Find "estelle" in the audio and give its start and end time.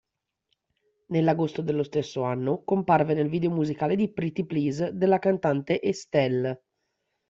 5.79-6.59